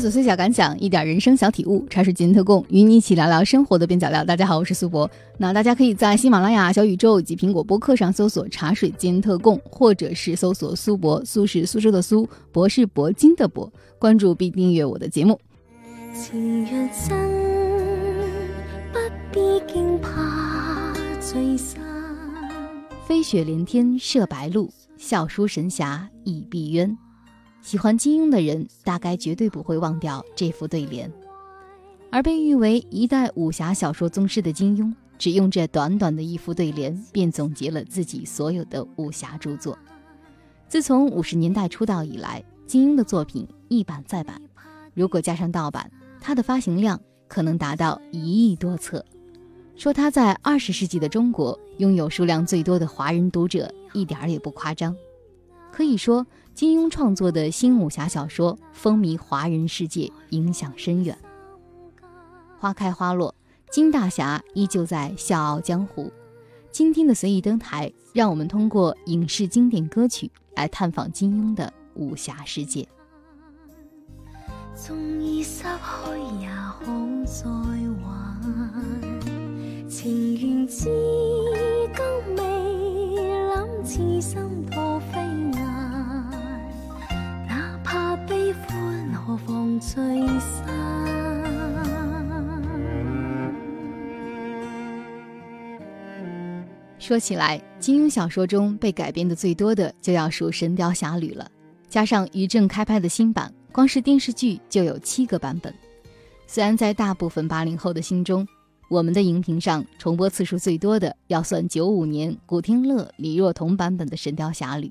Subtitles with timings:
[0.00, 4.24] 些琐碎小感想，一点人生小体悟，茶水间特供，与你一起聊聊生活的边角料。
[4.24, 5.08] 大家好，我是苏博。
[5.38, 13.70] 那大家可以在喜马拉雅、小宇宙以及苹果播客上搜索“茶水间特供”，或者是搜索“苏博”，苏是苏州的苏，博是铂金的铂。
[13.96, 15.38] 关注并订阅我的节目。
[16.12, 16.70] 情若
[17.08, 17.16] 真，
[18.92, 18.98] 不
[19.30, 21.80] 必惊怕醉生。
[23.06, 26.96] 飞雪连天射白鹿，笑书神侠倚碧鸳。
[27.64, 31.10] 喜欢金庸的人，大概绝对不会忘掉这副对联。
[32.10, 39.78] 而被誉为一代武侠小说宗师的金庸，只用这短短的一副对联，便总结了自己所有的武侠著作。
[40.68, 44.38] 自从五十年代出道以来，金庸的作品一版再版，
[44.92, 45.90] 如果加上盗版，
[46.20, 49.02] 他的发行量可能达到一亿多册。
[49.74, 54.94] 说他在二十世纪的中国拥有数量最多的华人读者，一点儿也不夸张。
[55.72, 56.26] 可以说。
[56.54, 61.18] 金庸创作的新武侠小说风靡华人世界，影响深远。
[62.60, 63.34] 花开花落，
[63.72, 66.12] 金大侠依旧在笑傲江湖。
[66.70, 72.86] 今天的随意登台，让我们通过影视经典歌曲来探访金庸的武侠世界。
[74.76, 75.68] 纵已失去
[76.40, 76.84] 也好
[77.24, 77.50] 再
[78.00, 78.40] 还，
[79.88, 82.04] 情缘至今
[82.36, 82.44] 未
[89.46, 89.98] 风吹
[90.38, 90.64] 散
[96.98, 101.50] 说起来，金庸小说中被改编的最多的就要数《神雕侠侣》了。
[101.88, 105.74] 加上于正开拍的新版，光是电视剧就有七个版本。
[106.46, 108.48] 虽然在大部分八零后的心中，
[108.88, 114.86] 我们的荧屏上重播次数最多的要算九五年古天乐、李若彤版本的《神雕侠侣》，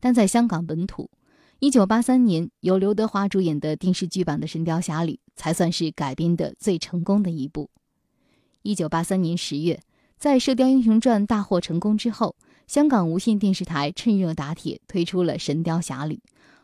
[0.00, 1.08] 但在香港本土。
[1.64, 7.70] 一九八三年由刘德华主演的电视剧版的《神雕侠侣》才算是改编的最成功的一部。
[8.60, 9.80] 一九八三年十月，
[10.18, 12.36] 在《射雕英雄传》大获成功之后，
[12.66, 16.16] 香港无线电视台趁热打铁推出了《神雕侠侣》。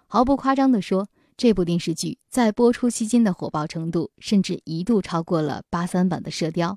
[0.07, 6.73] 毫不夸张地说，这部电视剧在播出期间的火爆程度，甚至一度超过了八三版的《射雕》。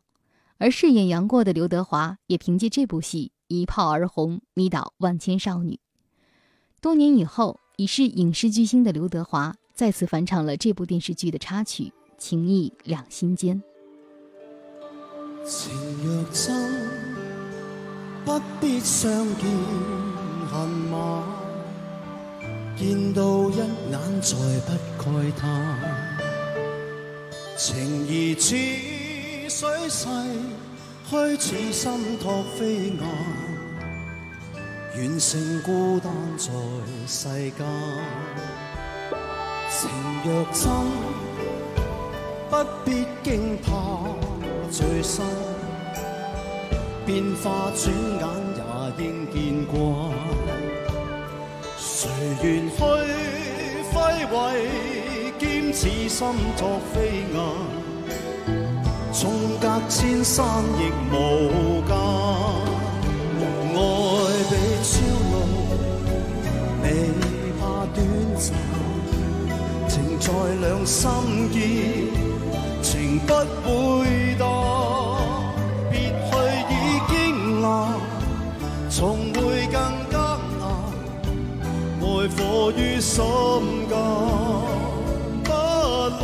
[0.59, 5.81] 而饰演杨过的刘德华也凭借这部戏一炮而红，迷倒万千少女。
[6.79, 7.59] 多年以后。
[7.77, 11.85] 已是影视巨星的刘德华再次翻唱了这部电视剧的插曲
[12.17, 13.61] 《情义两心间》。
[15.49, 15.73] 情
[16.05, 16.55] 若真，
[18.23, 19.49] 不必相见
[20.51, 21.23] 恨晚，
[22.77, 25.43] 见到一眼再不慨叹。
[27.57, 28.55] 情义似
[29.49, 30.07] 水逝，
[31.09, 33.52] 虚似心托飞雁。
[34.95, 36.51] 愿胜孤单在
[37.07, 37.65] 世间，
[39.67, 39.89] 情
[40.23, 40.71] 若真，
[42.47, 43.71] 不必惊怕
[44.69, 45.25] 醉生。
[47.07, 48.23] 变化转眼
[48.55, 48.61] 也
[49.03, 49.75] 应见惯，
[51.75, 52.07] 谁
[52.43, 52.77] 愿去
[53.91, 54.31] 挥挥
[55.39, 57.41] 剑，似心作飞雁，
[59.11, 59.21] 纵
[59.59, 60.45] 隔千山
[60.77, 61.93] 亦无间
[68.51, 68.53] 无
[69.87, 69.93] 间。
[70.19, 70.29] 在
[70.61, 71.09] 两心
[71.51, 71.55] 结，
[72.81, 73.31] 情不
[73.67, 73.69] 会
[74.39, 74.41] 淡。
[75.91, 75.93] 别
[76.29, 76.31] 去
[76.69, 76.73] 已
[77.09, 77.11] 经
[77.61, 77.67] 难，
[78.89, 79.01] 重
[79.33, 79.37] 会
[79.67, 79.75] 更
[80.09, 80.15] 艰
[80.59, 80.61] 难。
[81.99, 82.37] 爱火
[82.71, 83.21] 于心
[83.89, 83.91] 间，
[85.43, 85.49] 不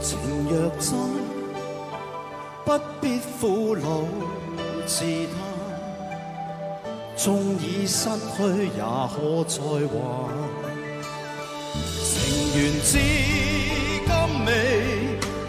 [0.00, 0.08] 情
[0.50, 0.86] 若真，
[2.64, 2.68] 不
[3.00, 3.02] 必
[3.40, 3.86] 苦恼
[4.84, 5.47] 自叹。
[7.18, 9.92] 纵已失去，也可再还。
[12.54, 12.98] 缘至
[14.06, 14.10] 今
[14.46, 14.50] 未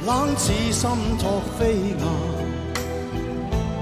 [0.03, 1.59] 冷，似心托飞
[1.97, 2.03] 雁。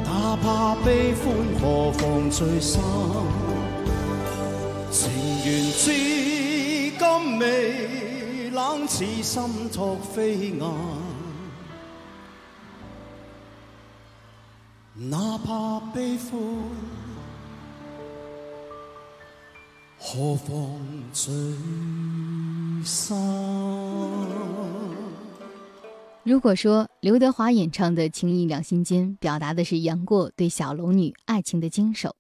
[0.04, 1.24] 哪怕悲欢，
[1.62, 2.82] 何妨醉生？
[4.92, 5.10] 情
[5.46, 5.82] 缘至
[7.00, 10.62] 今未冷，似心托飞雁。
[14.94, 16.40] 哪怕悲欢，
[20.10, 20.56] 何妨
[21.12, 21.30] 醉？
[26.24, 32.16] 如果说刘德华演唱的《情义两心间》表达的是杨过对小龙女爱情的坚守，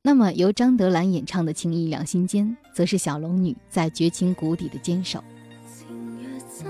[0.00, 5.22] 那么由张德兰演唱的《情义两心间》则是小龙女在绝情谷底的坚守。
[5.70, 5.86] 情
[6.18, 6.64] 若真，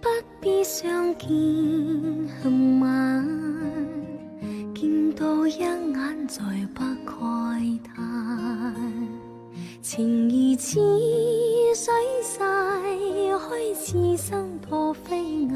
[0.00, 0.08] 不
[0.40, 1.28] 必相见
[2.40, 3.45] 恨晚，见
[5.16, 8.74] 到一眼再不慨叹，
[9.80, 10.78] 情义似。
[11.74, 11.92] 水
[12.22, 12.38] 逝，
[13.38, 15.52] 开始生破飞雁，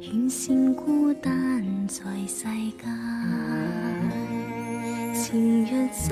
[0.00, 2.44] 远线孤单在世
[2.78, 2.88] 间。
[5.14, 6.10] 情若真，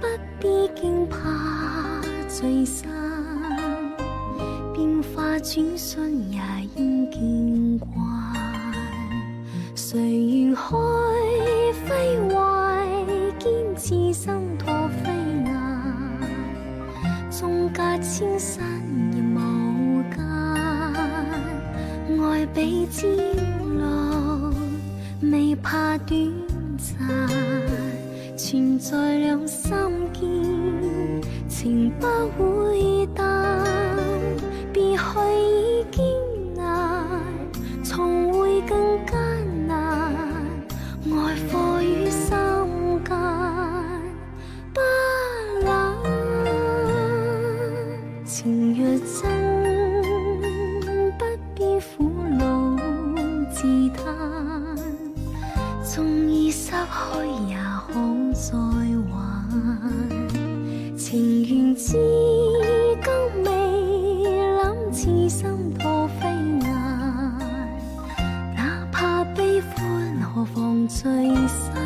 [0.00, 0.06] 不
[0.40, 0.48] 必
[0.80, 2.88] 惊怕聚散，
[4.74, 6.40] 变化转瞬也
[26.78, 27.28] 暂，
[28.36, 29.72] 存在两心
[30.12, 32.06] 间，情不
[32.38, 32.97] 会
[61.78, 63.50] 至今未
[64.56, 66.62] 揽，痴心破飞雁。
[68.56, 71.04] 哪怕悲欢，何妨聚
[71.46, 71.76] 散。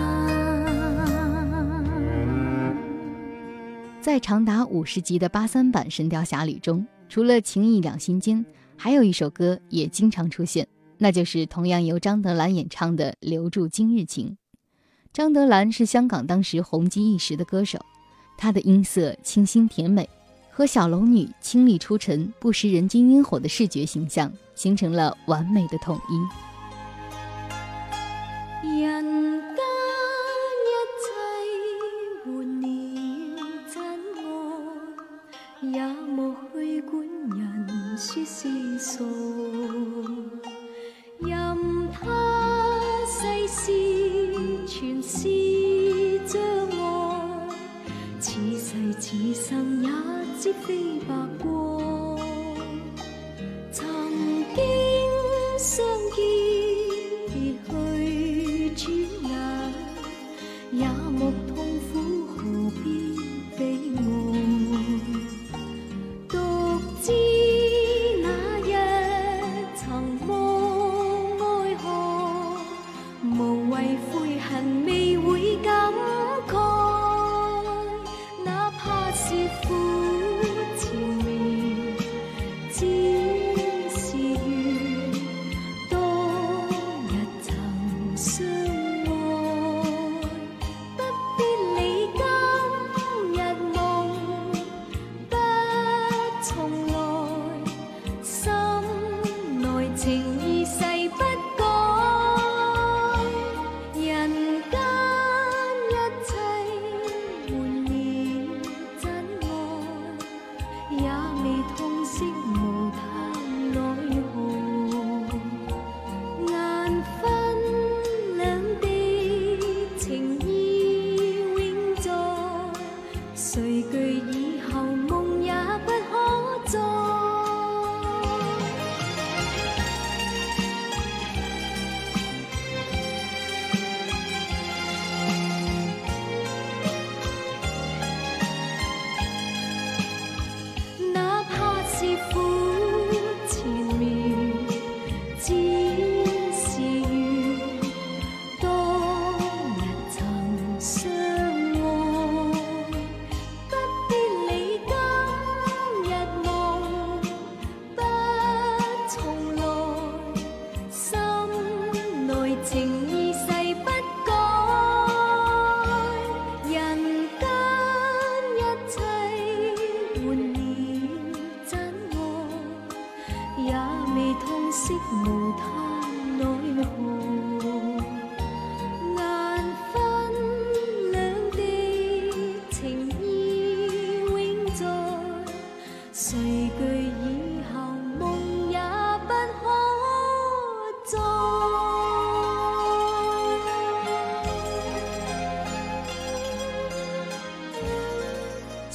[4.00, 8.42] 在长达五十集的八三版《神雕侠侣》中，除了情义两心间，
[8.78, 10.66] 还有一首歌也经常出现，
[10.96, 14.28] 那就是同样由张德兰演唱的《留住今日情》。
[15.12, 17.78] 张德兰是香港当时红极一时的歌手，
[18.42, 20.08] 她的音色清新甜美，
[20.50, 25.96] 和小龙女清丽出尘、不食人间烟火的视觉形象形成了完美的统
[28.64, 28.82] 一。
[28.82, 29.31] 人
[60.72, 61.01] 要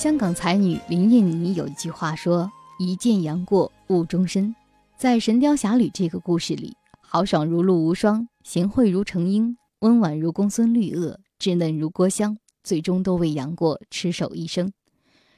[0.07, 2.49] 香港才女林燕妮有一句话说
[2.79, 4.55] ：“一见杨过误终身。”
[4.95, 14.71] 在《神雕侠侣》这个故事里，豪爽如陆无双，贤惠如程英，温婉如公孙绿萼，稚嫩如郭襄，最终都为杨过痴守一生。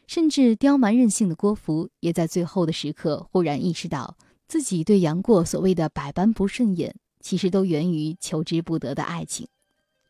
[0.05, 9.47] 甚至刁蛮任性的郭芙，也在最后的时刻忽然意识到，自己对杨过所谓的百般不顺眼，其实都源于求之不得的爱情。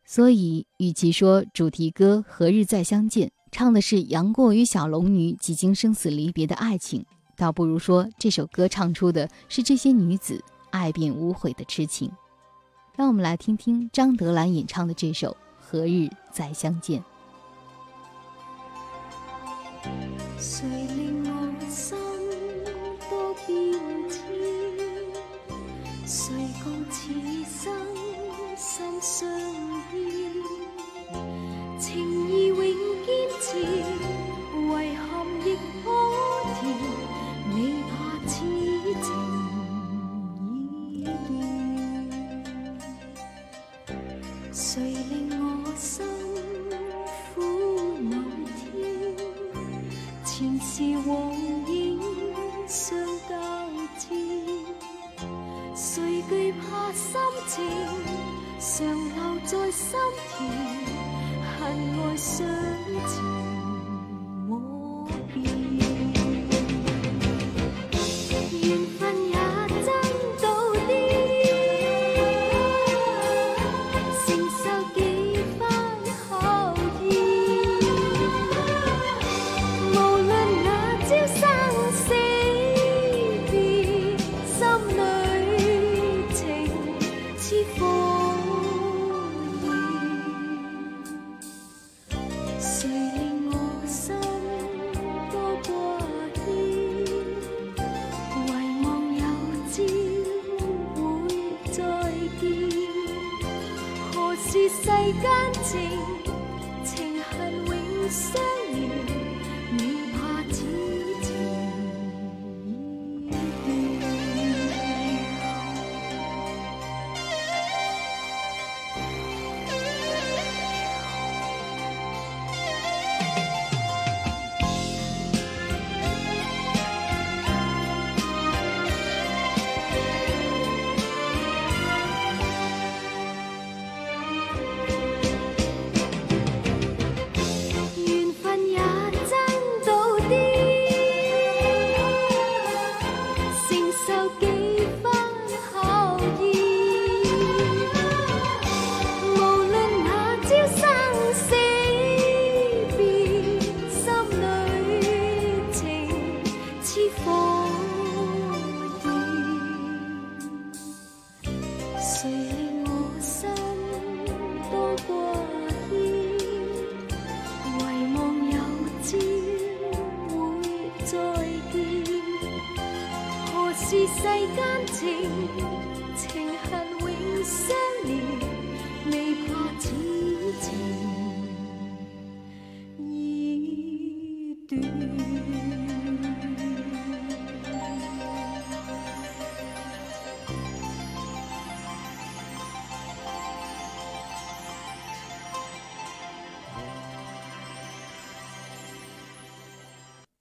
[0.04, 7.04] 所以，与其说主题歌《何日再相见》唱的是杨过与小龙女几经生死离别的爱情，
[7.36, 12.10] 倒不如说这首歌唱出的是这些女子爱变无悔的痴情。
[12.96, 17.02] 让我们来听听张德兰演唱的这首《何日再相见》。
[50.60, 51.32] 是往
[51.66, 51.98] 影
[52.66, 52.96] 相
[53.28, 53.34] 交
[53.98, 54.08] 织，
[55.74, 57.64] 谁惧怕心情？
[58.60, 59.98] 常留在心
[60.36, 60.38] 田，
[61.56, 61.58] 恨
[61.98, 62.46] 爱相
[63.08, 63.59] 缠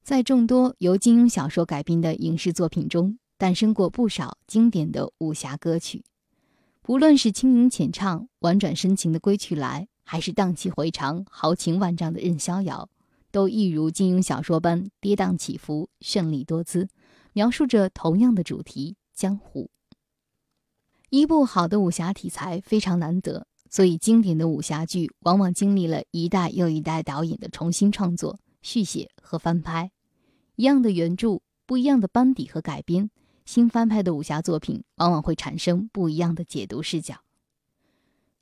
[0.10, 6.04] 在众多由金庸小说改编的影视作品中，诞生过不少经典的武侠歌曲。
[6.82, 12.90] 不论是轻盈浅唱、婉转深情的《归去来》，还是荡气回肠、豪情万丈的《任逍遥》，
[13.30, 16.90] 都一如金庸小说般跌宕起伏、绚丽多姿，
[17.34, 19.70] 描述着同样的主题——江湖。
[21.12, 29.92] 一部好的武侠题材非常难得，所以经典的武侠剧往往经历了一代又一代导演的重新创作、续写和翻拍。
[30.60, 33.10] 一样的原著，不一样的班底和改编，
[33.46, 37.14] 新翻拍的武侠作品往往会产生不一样的解读视角。《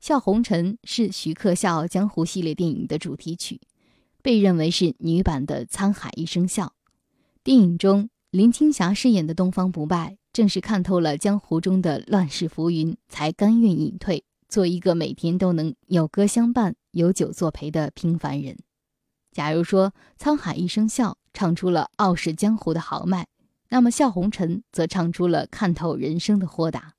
[0.00, 3.60] 笑红尘》是徐克《笑傲江湖》系列电影的主题曲，
[4.20, 6.66] 被认为是女版的《沧海一声笑》。
[7.44, 18.56] 电影中，林青霞饰演的东方不败，正是看透了江湖中的乱世浮云，才甘愿隐退，做一个每天都能有歌相伴、有酒作陪的平凡人。
[19.38, 19.90] 假如说
[20.20, 23.24] 《沧海一声笑》唱出了傲视江湖的豪迈，
[23.68, 26.94] 那么《笑红尘》则唱出了看透人生的豁达。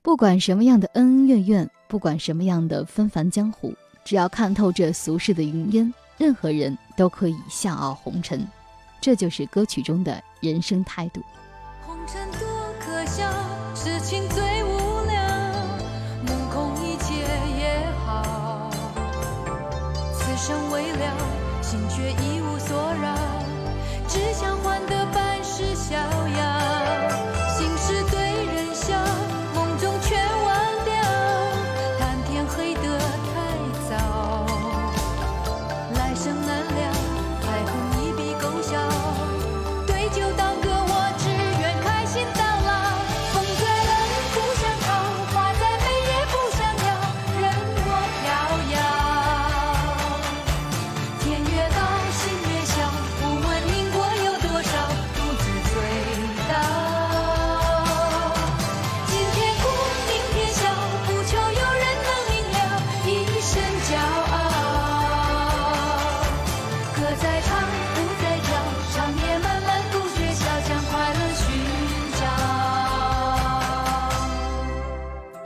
[0.00, 3.74] 不管什么样的恩恩怨怨，不管什么样的纷繁江湖，
[4.06, 8.48] 只要看透这俗世的云烟，任何人都可以笑傲红尘。
[8.98, 11.22] 这就是歌曲中的人生态度。
[11.86, 12.48] 红尘多
[12.80, 13.30] 可笑，
[13.74, 14.26] 痴情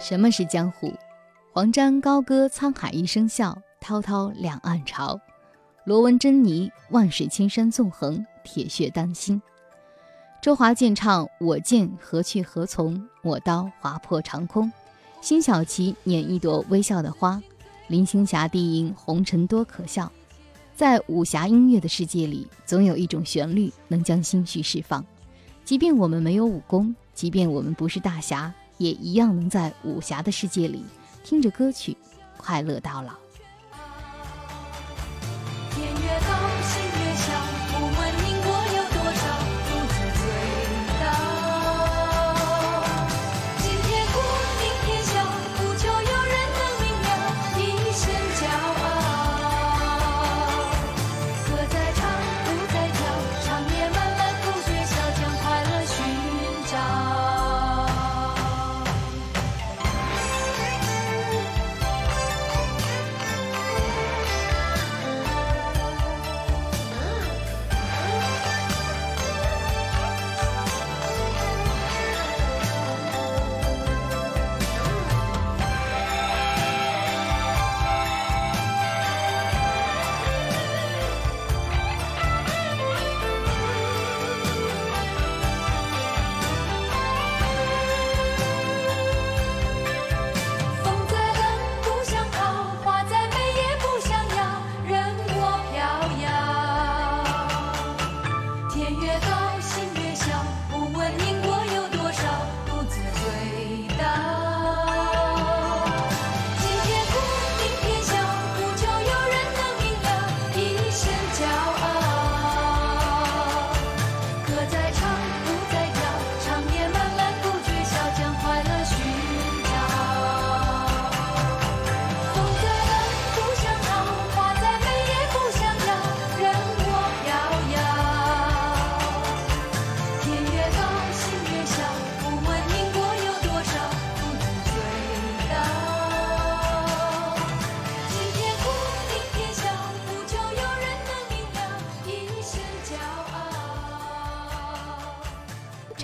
[0.06, 0.92] 什么是江湖？
[1.50, 5.18] 黄沾高歌沧海一声笑，滔滔两岸潮。
[5.86, 9.40] 罗文珍妮，万水千山纵横，铁血丹心。
[10.42, 13.02] 周华健唱：“我剑何去何从？
[13.22, 14.70] 我刀划破长空。”
[15.22, 17.42] 辛晓琪捻一朵微笑的花。
[17.86, 20.12] 林青霞低吟：“红尘多可笑。”
[20.76, 25.02] 在武侠音乐的世界里，总有一种旋律能将心绪释放。
[25.64, 30.84] 即便我们没有武功，即便我们不是大侠，也一样能在武侠的世界里。
[31.22, 31.96] 听着歌曲，
[32.36, 33.23] 快乐到老。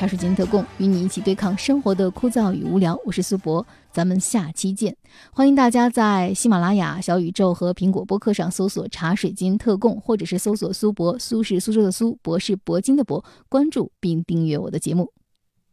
[0.00, 2.98] 茶水晶特供，与你一起对抗生活的枯燥与无聊。
[3.04, 4.96] 我是苏博，咱们下期见。
[5.30, 15.12] 欢迎大家在喜马拉雅、小宇宙和苹果播客上搜索“茶水晶特供”，或者是搜索“苏博”，苏是苏州的苏，博是铂金的博，关注并订阅我的节目。